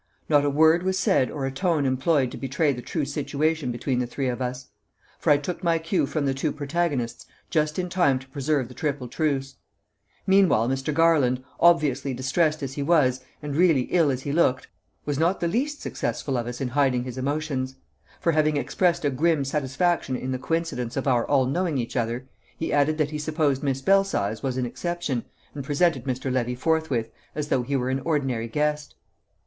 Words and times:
Not 0.27 0.43
a 0.43 0.49
word 0.49 0.81
was 0.81 0.97
said 0.97 1.29
or 1.29 1.45
a 1.45 1.51
tone 1.51 1.85
employed 1.85 2.31
to 2.31 2.37
betray 2.37 2.73
the 2.73 2.81
true 2.81 3.05
situation 3.05 3.71
between 3.71 3.99
the 3.99 4.07
three 4.07 4.29
of 4.29 4.41
us; 4.41 4.69
for 5.19 5.29
I 5.29 5.37
took 5.37 5.63
my 5.63 5.77
cue 5.77 6.07
from 6.07 6.25
the 6.25 6.33
two 6.33 6.51
protagonists 6.51 7.27
just 7.51 7.77
in 7.77 7.87
time 7.87 8.17
to 8.17 8.27
preserve 8.29 8.67
the 8.67 8.73
triple 8.73 9.07
truce. 9.07 9.57
Meanwhile 10.25 10.69
Mr. 10.69 10.91
Garland, 10.91 11.43
obviously 11.59 12.15
distressed 12.15 12.63
as 12.63 12.73
he 12.73 12.81
was, 12.81 13.23
and 13.43 13.55
really 13.55 13.83
ill 13.91 14.09
as 14.09 14.23
he 14.23 14.31
looked, 14.31 14.67
was 15.05 15.19
not 15.19 15.39
the 15.39 15.47
least 15.47 15.81
successful 15.81 16.35
of 16.35 16.47
us 16.47 16.59
in 16.59 16.69
hiding 16.69 17.03
his 17.03 17.19
emotions; 17.19 17.75
for 18.19 18.31
having 18.31 18.57
expressed 18.57 19.05
a 19.05 19.11
grim 19.11 19.45
satisfaction 19.45 20.15
in 20.15 20.31
the 20.31 20.39
coincidence 20.39 20.97
of 20.97 21.07
our 21.07 21.27
all 21.27 21.45
knowing 21.45 21.77
each 21.77 21.95
other, 21.95 22.27
he 22.57 22.73
added 22.73 22.97
that 22.97 23.11
he 23.11 23.19
supposed 23.19 23.61
Miss 23.61 23.83
Belsize 23.83 24.41
was 24.41 24.57
an 24.57 24.65
exception, 24.65 25.25
and 25.53 25.63
presented 25.63 26.05
Mr. 26.05 26.33
Levy 26.33 26.55
forthwith 26.55 27.11
as 27.35 27.49
though 27.49 27.61
he 27.61 27.75
were 27.75 27.91
an 27.91 27.99
ordinary 28.03 28.47
guest. 28.47 28.95